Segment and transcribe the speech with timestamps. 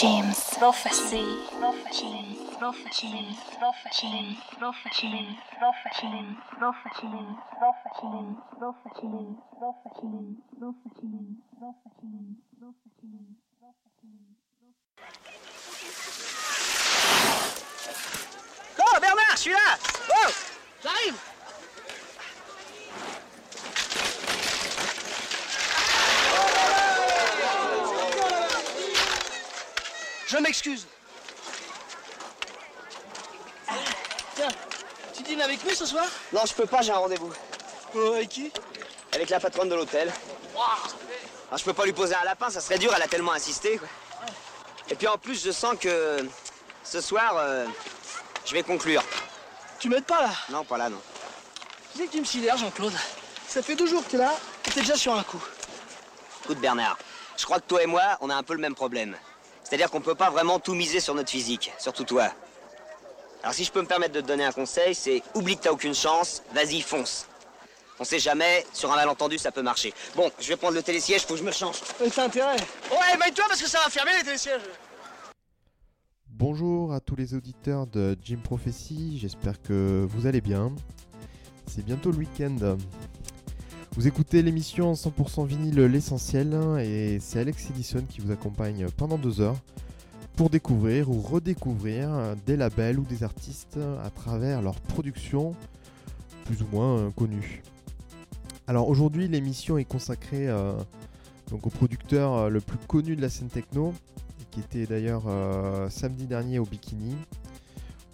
[0.00, 0.36] James.
[0.58, 1.24] Prophecy.
[1.58, 2.36] Prophecy.
[2.58, 3.38] Prophecy.
[3.58, 4.36] Prophecy.
[4.58, 6.36] Prophecy.
[6.58, 7.16] Prophecy.
[7.70, 8.26] Prophecy.
[8.58, 9.36] Prophecy.
[10.58, 11.26] Prophecy.
[11.58, 12.12] Prophecy.
[12.60, 14.12] Prophecy.
[18.78, 19.78] Oh, Bernard, je suis là
[20.10, 20.30] Oh
[20.82, 21.35] J'arrive
[30.26, 30.86] Je m'excuse.
[34.34, 34.48] Tiens,
[35.14, 37.32] tu dînes avec nous ce soir Non, je peux pas, j'ai un rendez-vous.
[37.94, 38.52] Oh, avec qui
[39.14, 40.12] Avec la patronne de l'hôtel.
[40.54, 43.78] Alors, je peux pas lui poser un lapin, ça serait dur, elle a tellement insisté.
[43.78, 43.88] quoi.
[44.90, 46.28] Et puis en plus, je sens que
[46.82, 47.66] ce soir, euh,
[48.44, 49.02] je vais conclure.
[49.78, 51.00] Tu m'aides pas là Non, pas là, non.
[51.92, 52.92] Tu sais que tu me sidères, Jean-Claude.
[53.48, 54.34] Ça fait deux jours que t'es là
[54.66, 55.42] et t'es déjà sur un coup.
[56.44, 56.98] Écoute, Bernard,
[57.36, 59.16] je crois que toi et moi, on a un peu le même problème.
[59.68, 62.30] C'est-à-dire qu'on peut pas vraiment tout miser sur notre physique, surtout toi.
[63.42, 65.72] Alors si je peux me permettre de te donner un conseil, c'est oublie que t'as
[65.72, 67.26] aucune chance, vas-y, fonce.
[67.98, 69.92] On sait jamais, sur un malentendu, ça peut marcher.
[70.14, 71.80] Bon, je vais prendre le télésiège, faut que je me change.
[72.00, 72.54] Mais t'as intérêt.
[72.92, 74.60] Ouais, maille-toi parce que ça va fermer les télésièges.
[76.28, 80.70] Bonjour à tous les auditeurs de Jim Prophecy, j'espère que vous allez bien.
[81.66, 82.76] C'est bientôt le week-end.
[83.96, 89.40] Vous écoutez l'émission 100% vinyle L'Essentiel et c'est Alex Edison qui vous accompagne pendant deux
[89.40, 89.56] heures
[90.36, 95.54] pour découvrir ou redécouvrir des labels ou des artistes à travers leur production
[96.44, 97.62] plus ou moins connue.
[98.66, 100.74] Alors aujourd'hui l'émission est consacrée euh,
[101.50, 103.94] donc au producteur euh, le plus connu de la scène techno,
[104.50, 107.14] qui était d'ailleurs euh, samedi dernier au Bikini.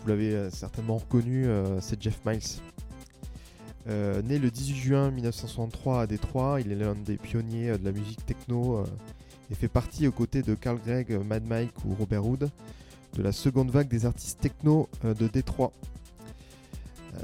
[0.00, 2.41] Vous l'avez euh, certainement reconnu, euh, c'est Jeff Miles.
[3.88, 7.84] Euh, né le 18 juin 1963 à Détroit, il est l'un des pionniers euh, de
[7.84, 8.84] la musique techno euh,
[9.50, 12.48] et fait partie aux côtés de Carl Gregg, Mad Mike ou Robert Hood
[13.14, 15.72] de la seconde vague des artistes techno de Détroit.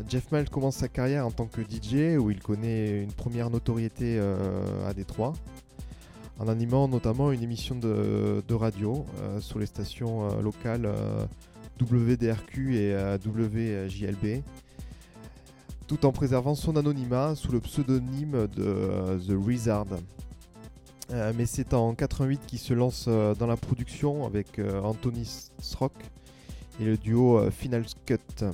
[0.07, 4.21] Jeff Miles commence sa carrière en tant que DJ où il connaît une première notoriété
[4.87, 5.33] à Détroit
[6.39, 9.07] en animant notamment une émission de, radio
[9.41, 10.93] sur les stations locales
[11.81, 14.43] WDRQ et WJLB,
[15.89, 19.87] tout en préservant son anonymat sous le pseudonyme de euh, The Wizard.
[21.11, 25.27] Euh, mais c'est en 88 qu'il se lance euh, dans la production avec Anthony
[25.61, 25.95] Srock
[26.79, 28.45] et le duo Final Cut.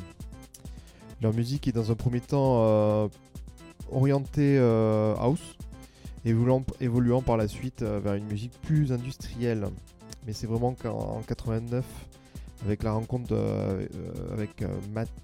[1.20, 3.10] Leur musique est dans un premier temps
[3.90, 4.58] orientée
[5.18, 5.58] house,
[6.24, 9.66] évoluant, par la suite vers une musique plus industrielle.
[10.26, 11.84] Mais c'est vraiment qu'en en 89,
[12.64, 13.86] avec la rencontre euh,
[14.32, 14.68] avec euh,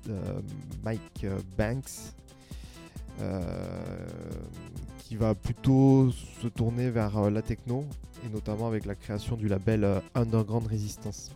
[0.08, 0.40] euh,
[0.84, 2.14] Mike Banks,
[4.98, 6.10] qui va plutôt
[6.42, 7.84] se tourner vers la techno,
[8.24, 11.30] et notamment avec la création du label Underground Resistance.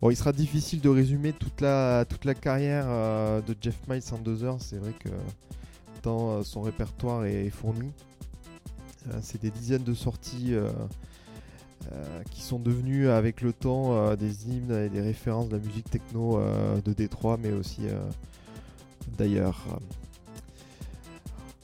[0.00, 2.86] Bon, il sera difficile de résumer toute la, toute la carrière
[3.42, 5.10] de Jeff Miles en deux heures, c'est vrai que
[6.02, 7.92] tant son répertoire est fourni.
[9.20, 10.54] C'est des dizaines de sorties
[11.92, 15.62] euh, qui sont devenues avec le temps euh, des hymnes et des références de la
[15.62, 17.82] musique techno euh, de Détroit, mais aussi
[19.16, 19.64] d'ailleurs.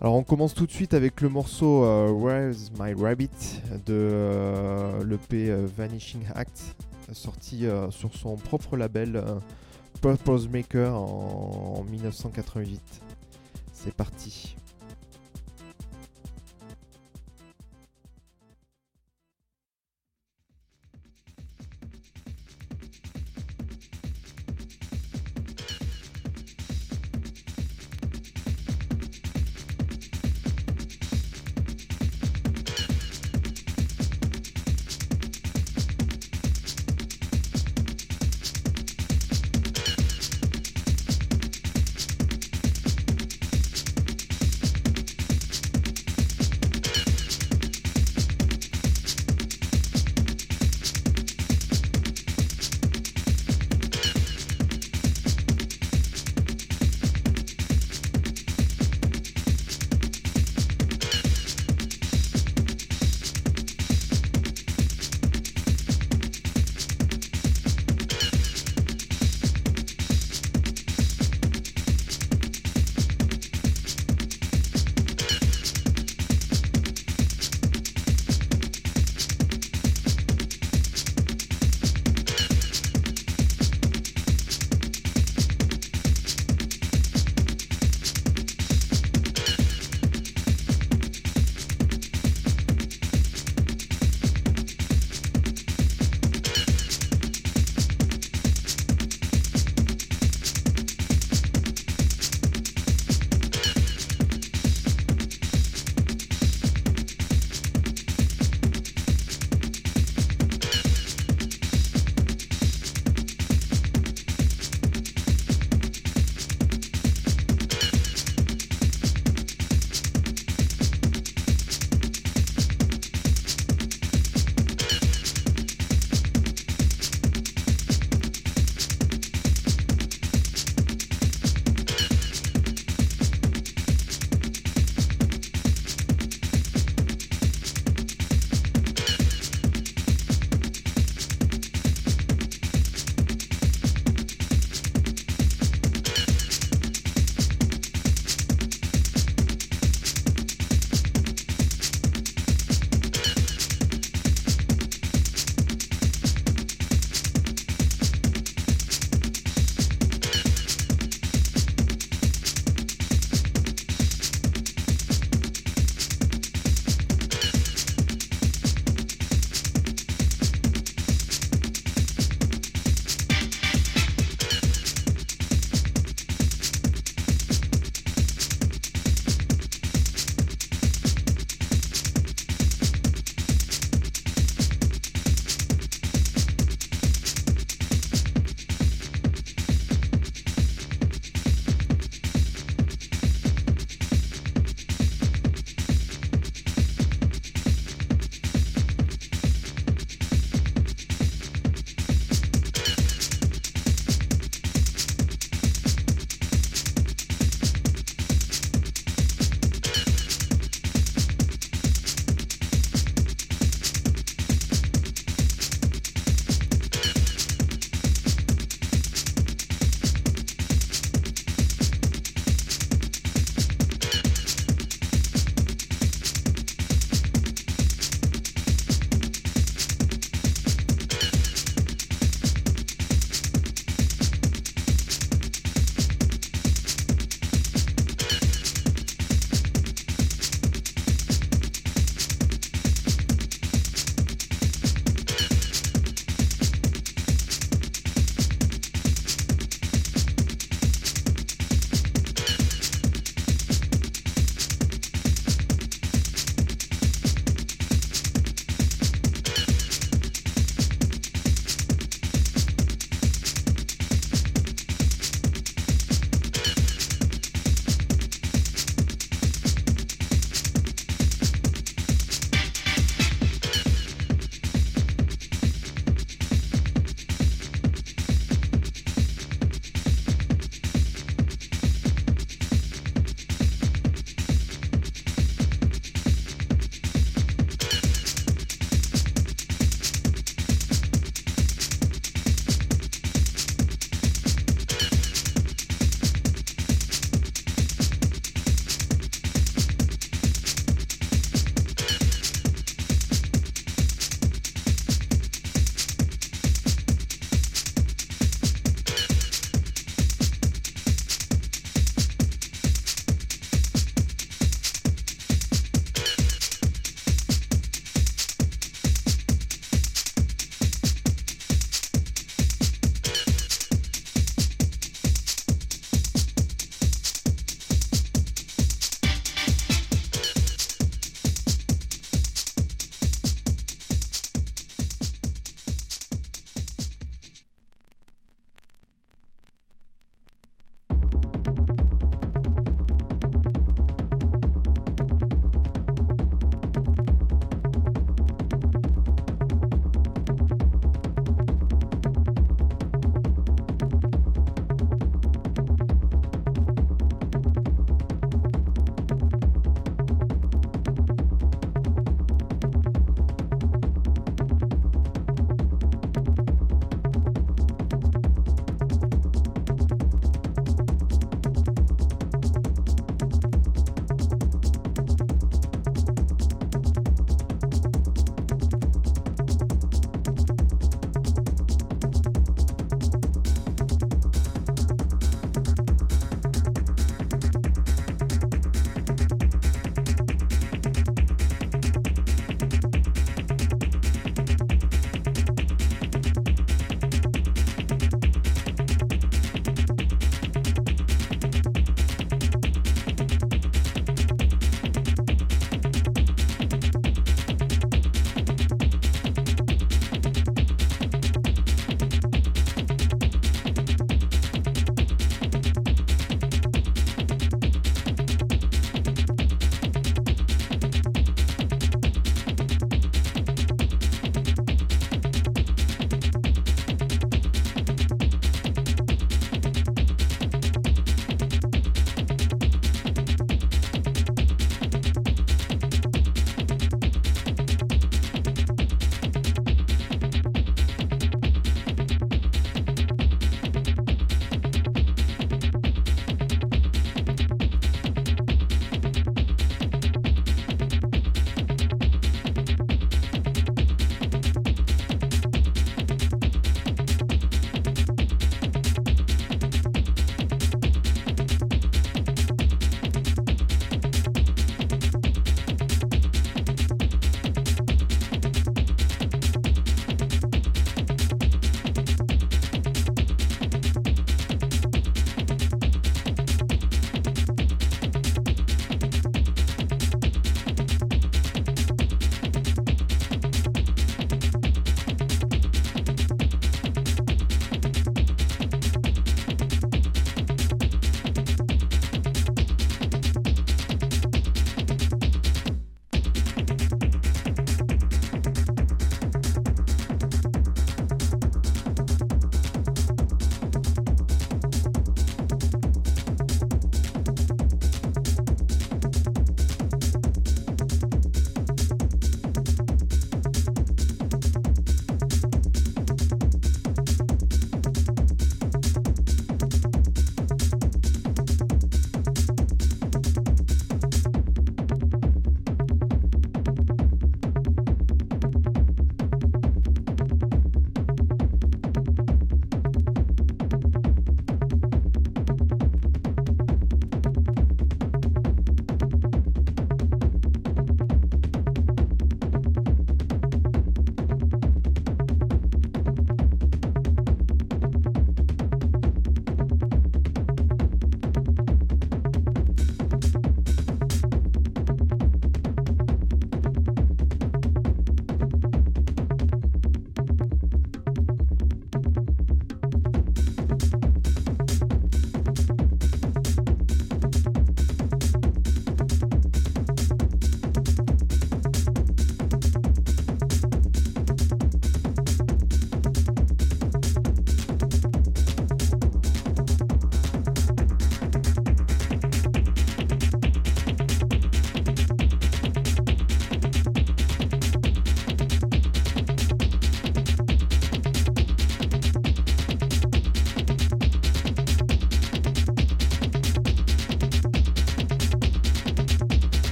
[0.00, 1.82] Alors on commence tout de suite avec le morceau
[2.12, 6.76] Where's My Rabbit de l'EP Vanishing Act,
[7.12, 9.22] sorti sur son propre label
[10.00, 12.80] Purpose Maker en 1988.
[13.72, 14.56] C'est parti.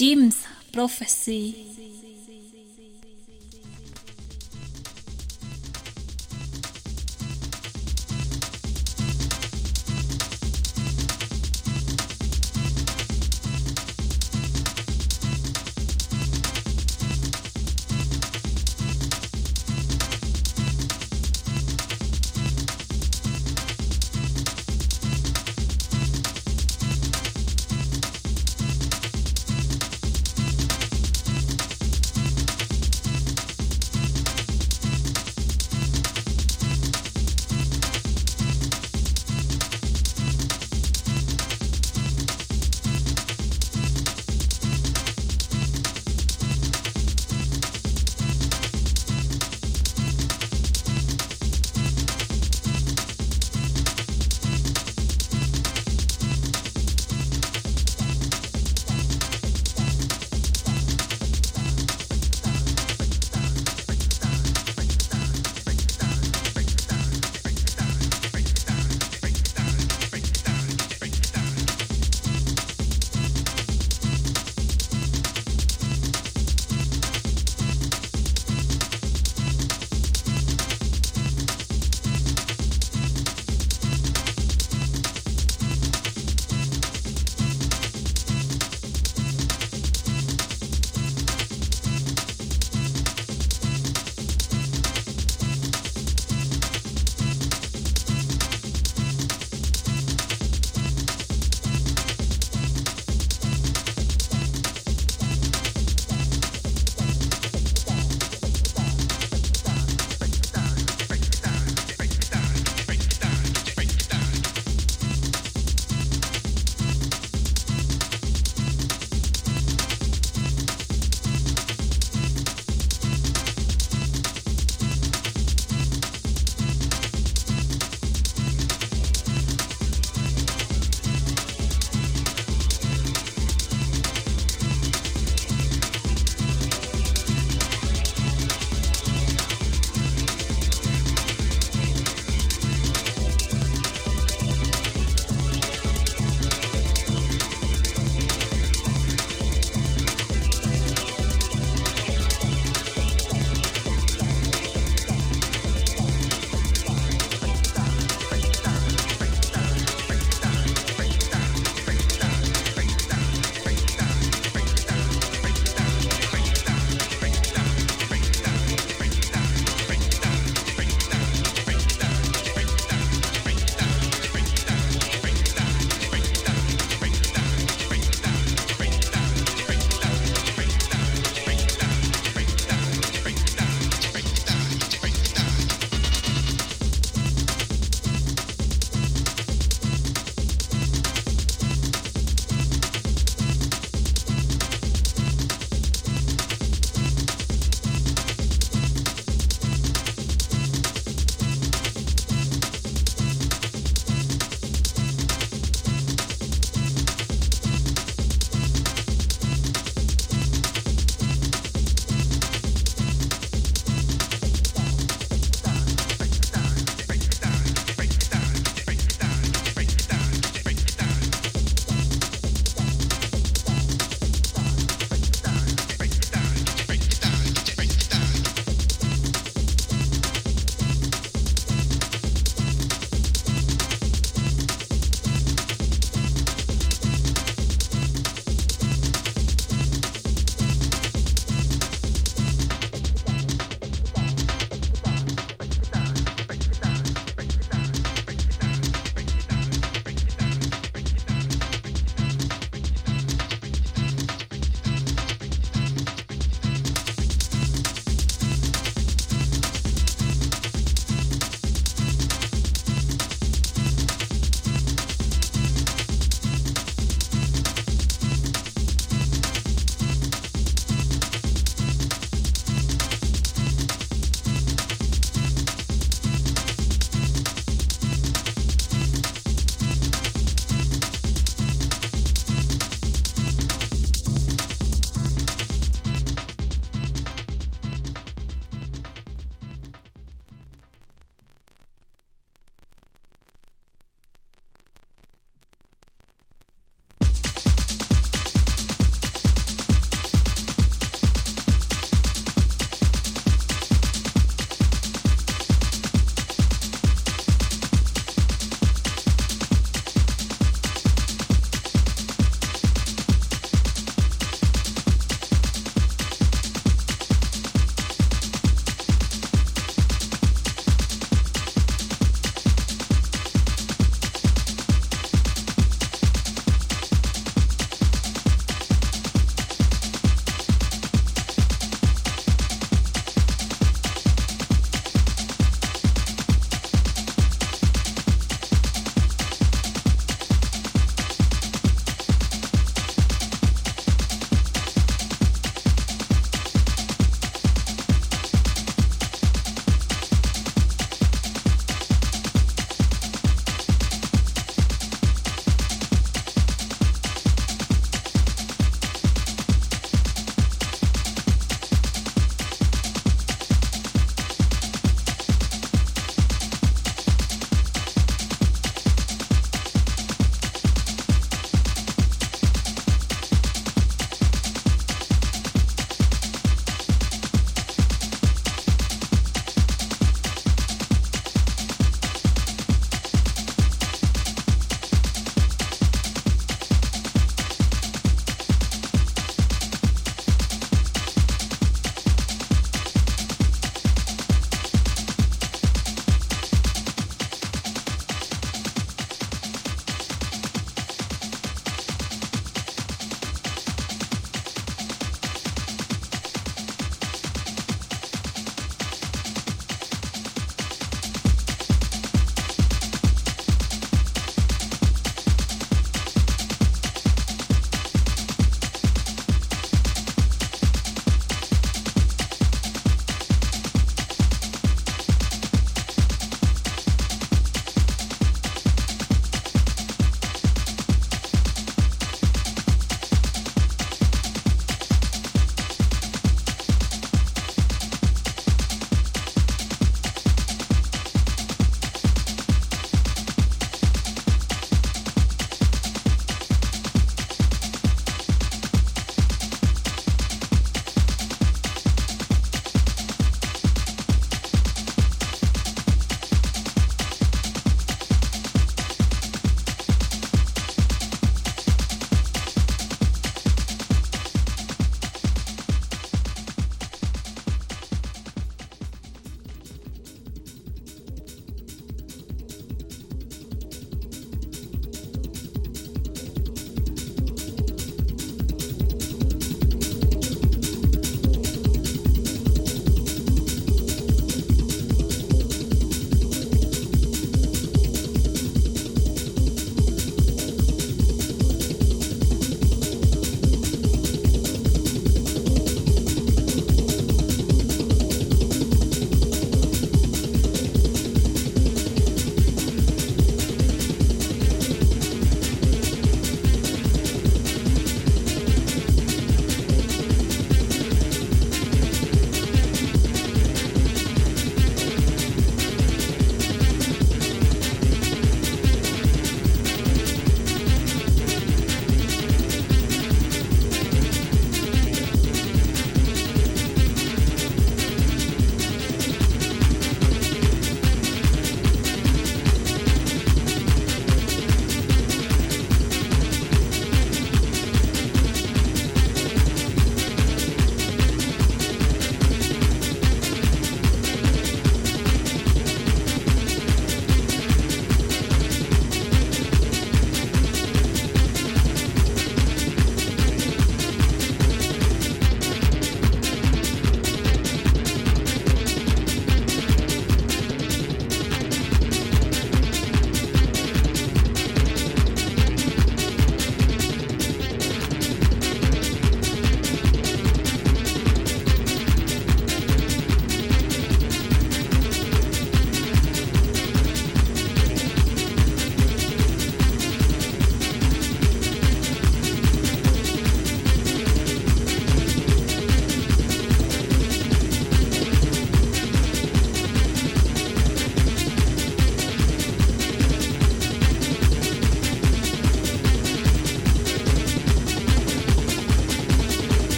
[0.00, 1.69] Jim's Prophecy.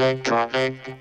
[0.00, 0.96] Electronic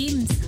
[0.00, 0.39] Jeans.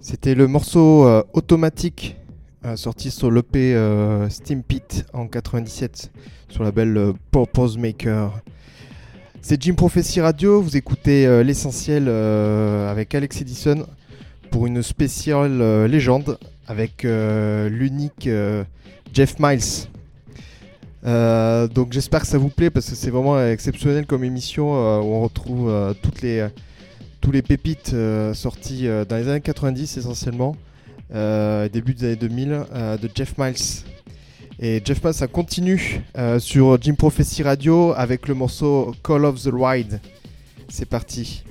[0.00, 2.16] C'était le morceau euh, automatique
[2.64, 6.12] euh, sorti sur l'EP euh, Steam Pit en 97
[6.48, 8.40] sur la belle euh, Purpose Maker.
[9.40, 13.84] C'est Jim Prophecy Radio, vous écoutez l'essentiel avec Alex Edison
[14.52, 18.28] pour une spéciale légende avec l'unique
[19.12, 19.88] Jeff Miles.
[21.04, 25.00] Euh, donc j'espère que ça vous plaît parce que c'est vraiment exceptionnel comme émission euh,
[25.00, 26.46] où on retrouve euh, toutes les
[27.20, 27.94] tous les pépites
[28.34, 30.56] sorties dans les années 90 essentiellement,
[31.10, 33.84] début des années 2000 euh, de Jeff Miles.
[34.58, 36.02] Et Jeff Miles ça continue
[36.40, 40.00] sur Jim Prophecy Radio avec le morceau Call of the Ride.
[40.68, 41.44] C'est parti.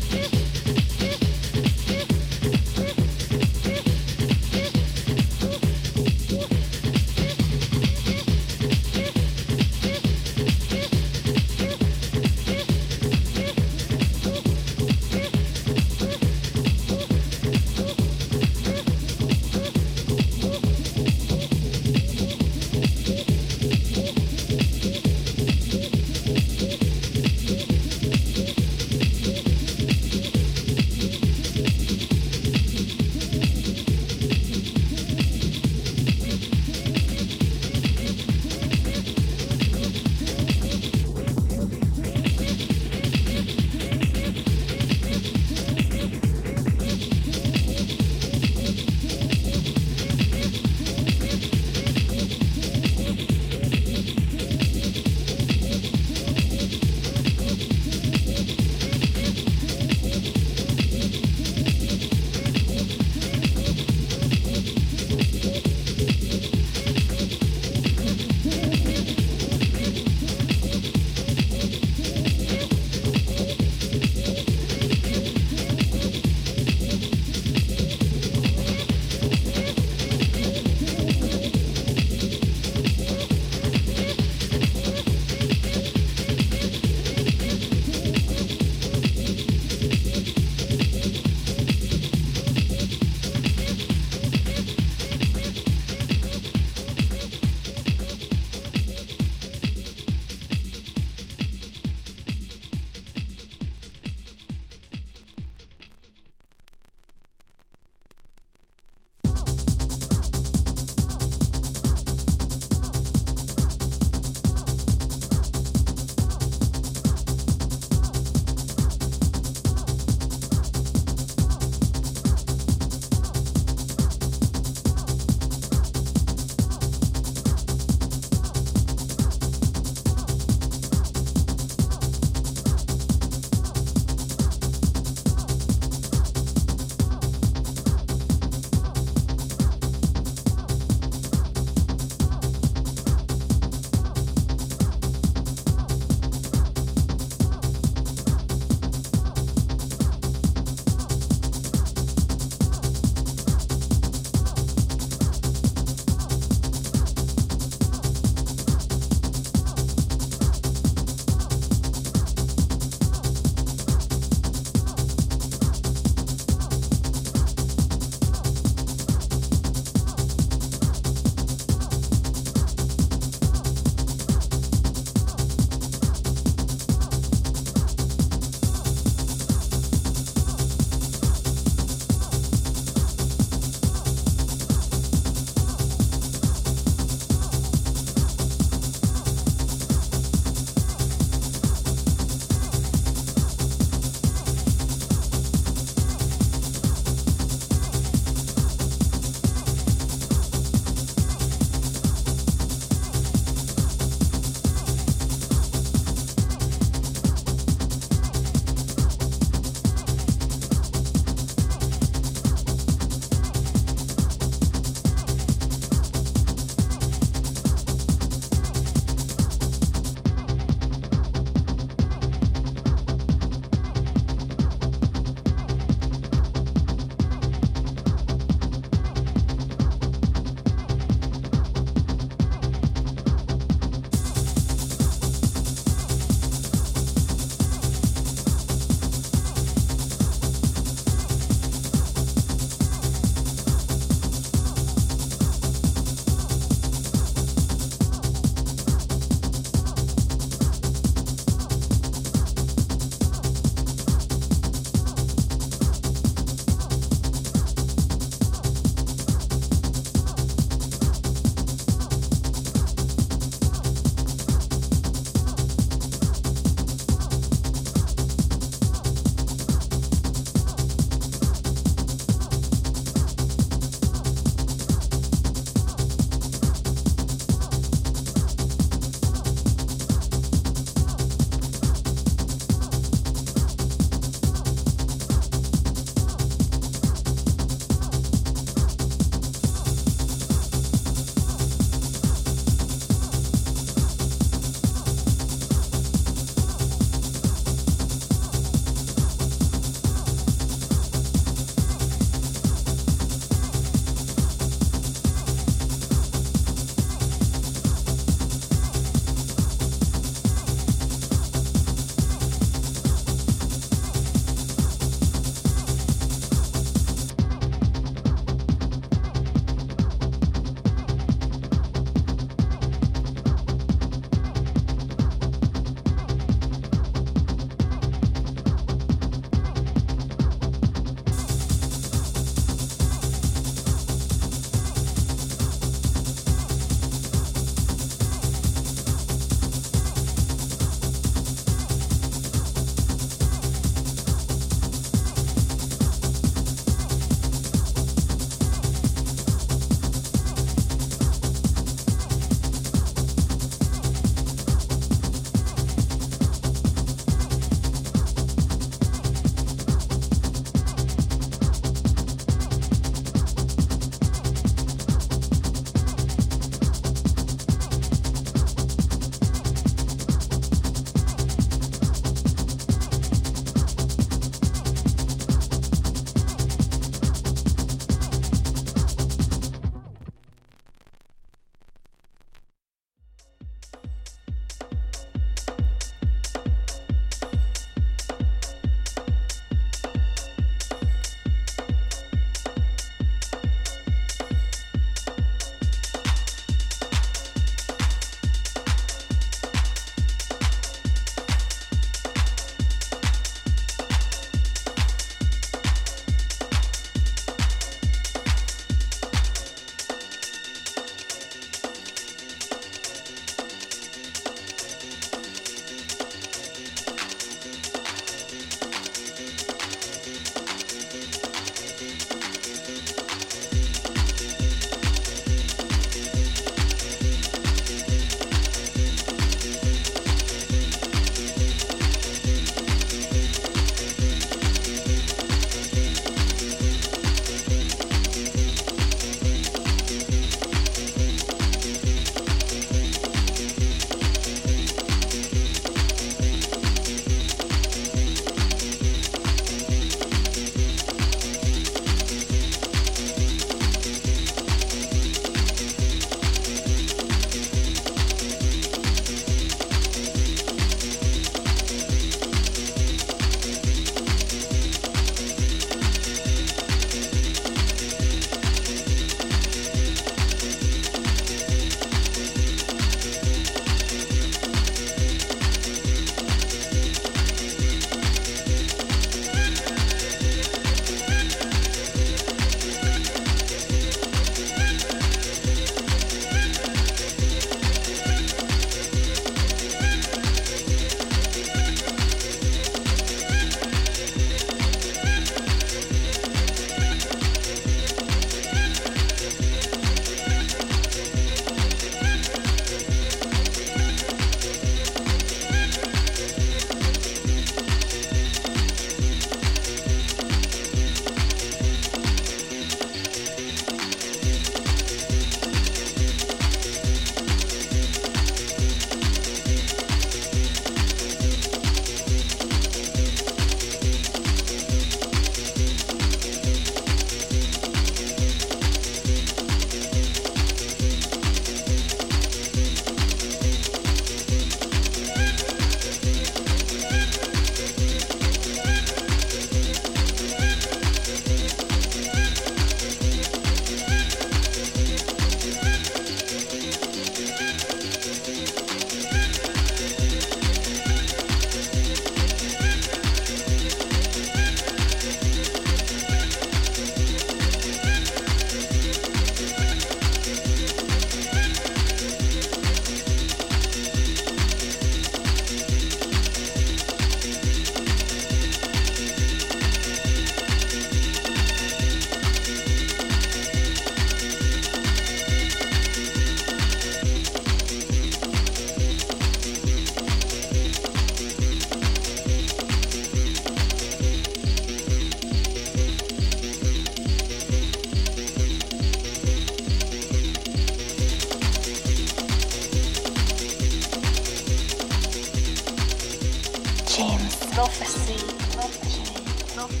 [597.90, 598.46] Love machine,
[598.76, 600.00] love machine, love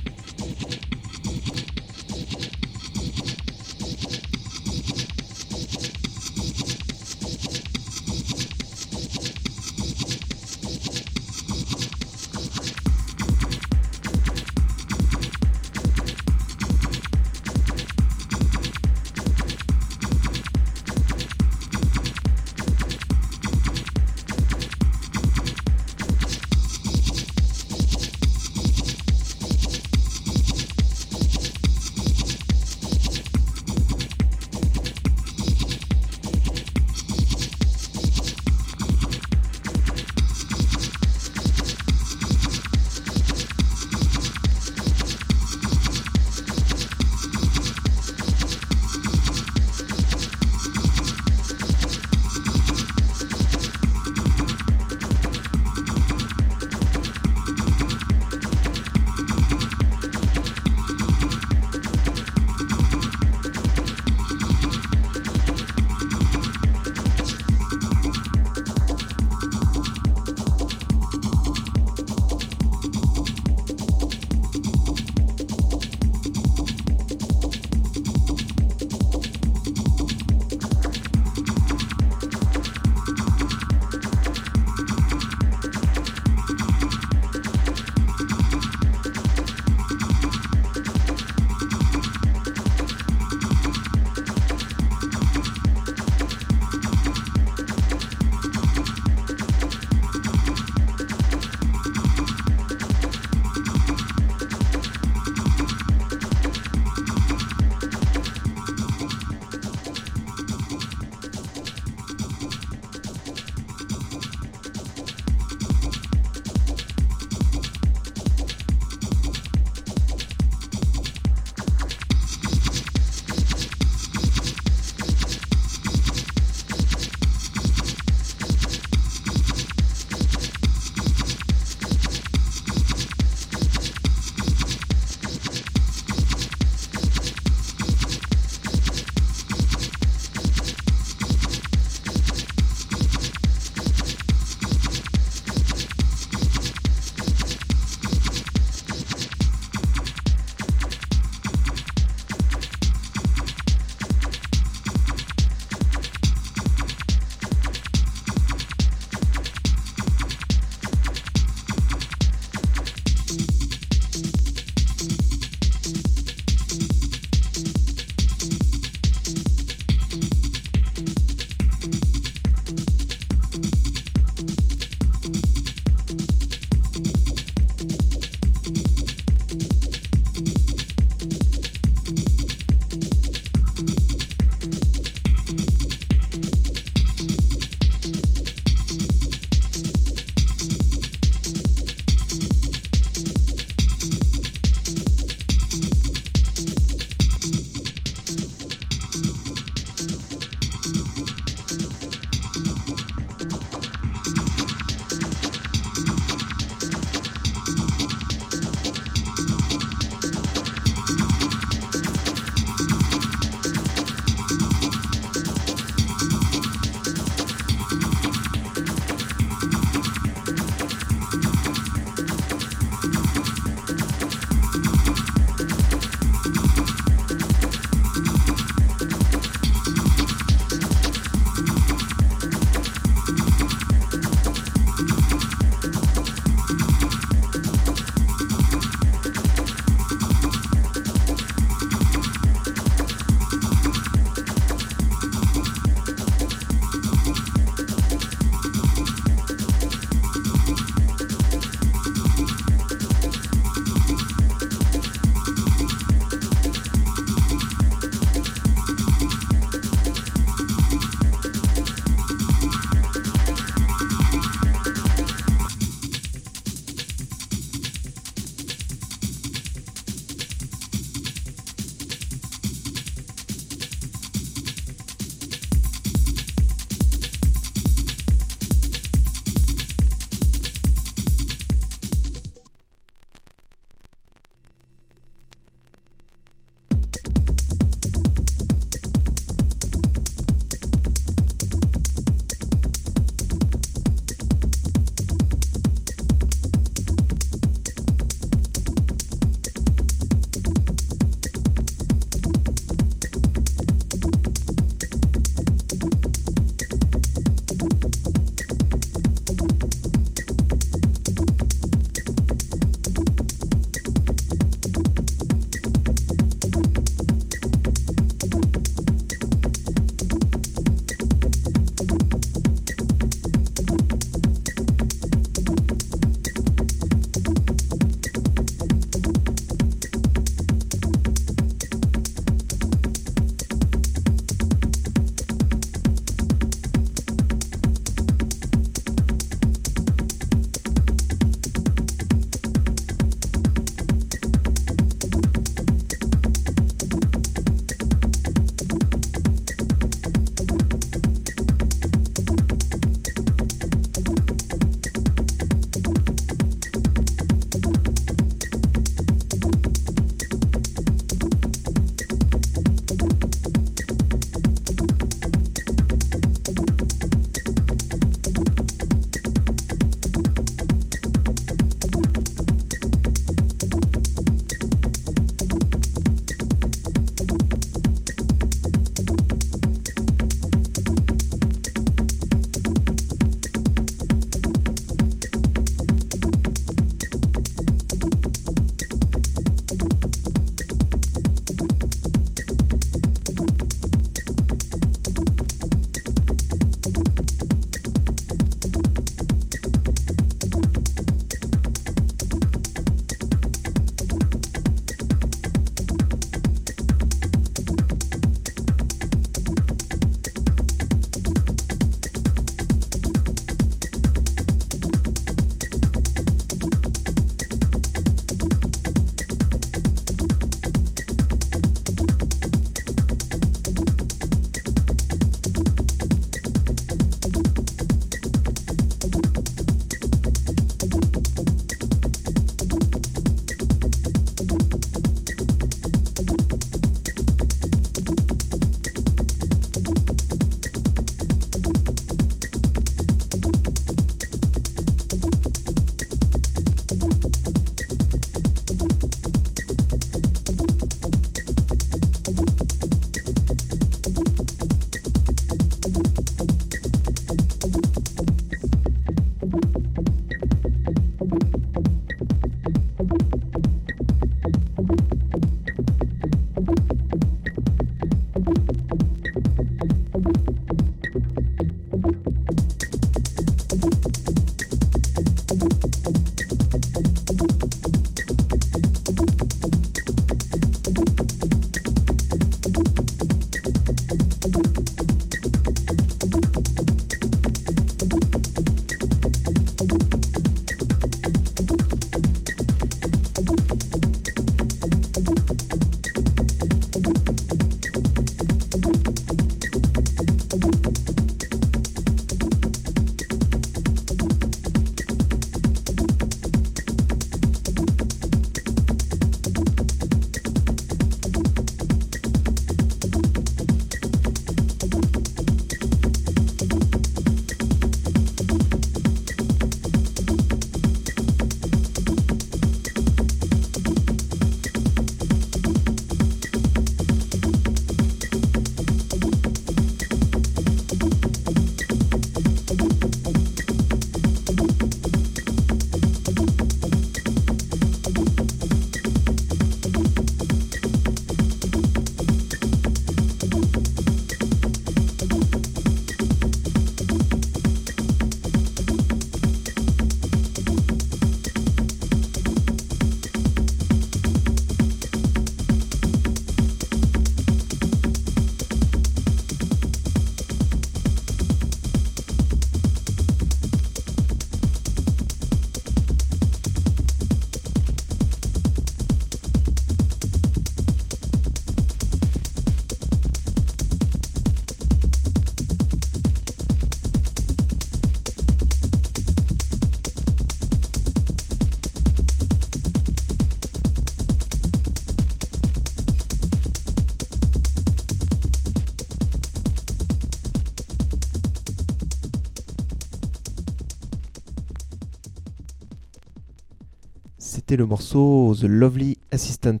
[597.96, 600.00] Le morceau The Lovely Assistant.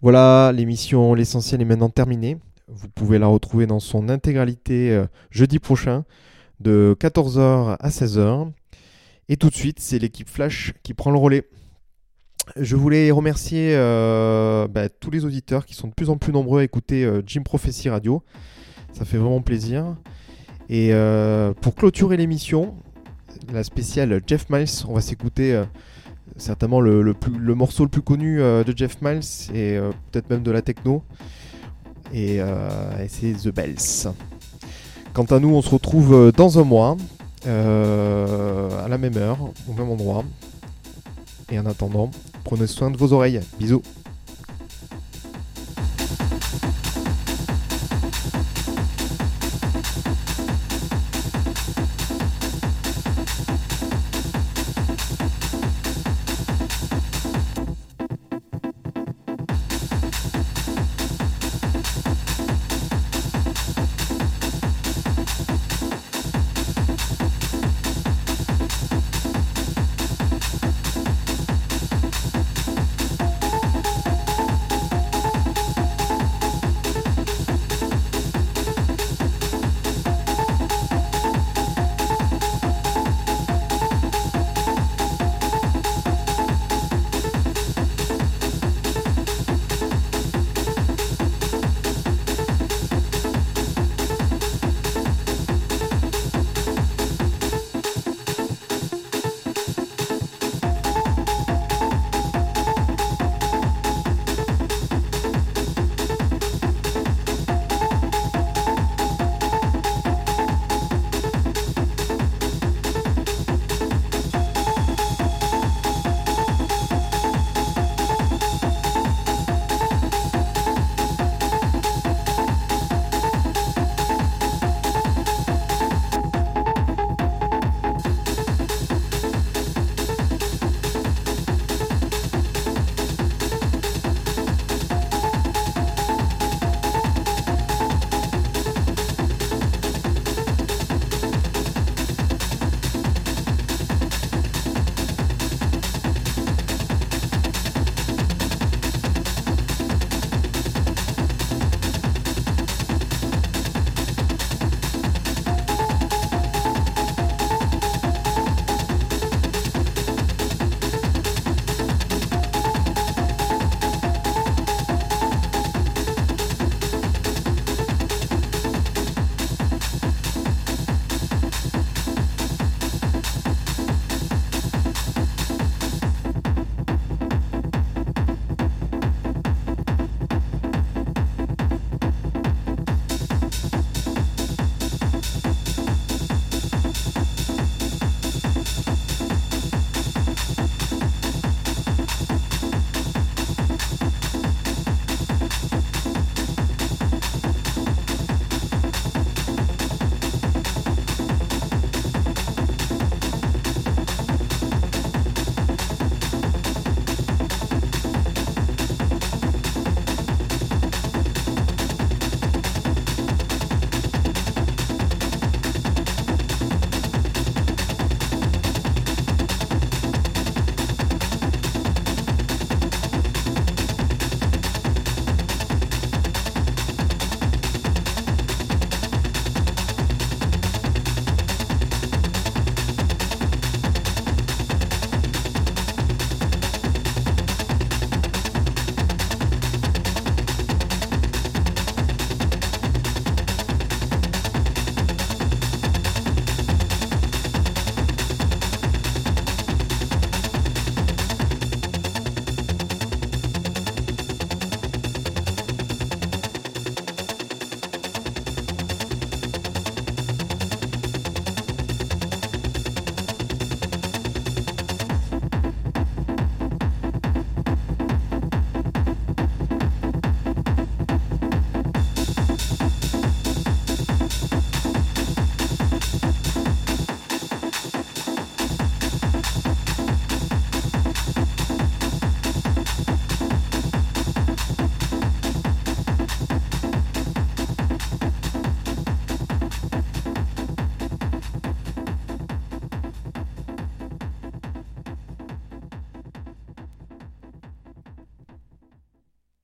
[0.00, 2.38] Voilà, l'émission L'essentiel est maintenant terminée.
[2.68, 6.04] Vous pouvez la retrouver dans son intégralité euh, jeudi prochain
[6.60, 8.50] de 14h à 16h.
[9.28, 11.46] Et tout de suite, c'est l'équipe Flash qui prend le relais.
[12.56, 16.60] Je voulais remercier euh, bah, tous les auditeurs qui sont de plus en plus nombreux
[16.60, 18.22] à écouter euh, Jim Prophecy Radio.
[18.94, 19.96] Ça fait vraiment plaisir.
[20.70, 20.92] Et
[21.60, 22.74] pour clôturer l'émission,
[23.52, 25.62] la spéciale Jeff Miles, on va s'écouter
[26.36, 27.14] certainement le,
[27.54, 29.20] morceau le plus connu euh, de Jeff Miles
[29.54, 31.02] et euh, peut-être même de la techno.
[32.12, 34.12] Et, euh, et c'est The Bells.
[35.14, 36.96] Quant à nous, on se retrouve dans un mois,
[37.46, 39.38] à la même heure,
[39.68, 40.24] au même endroit.
[41.50, 42.10] Et en attendant,
[42.44, 43.40] prenez soin de vos oreilles.
[43.58, 43.82] Bisous.